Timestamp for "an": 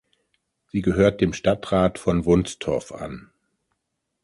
2.91-3.29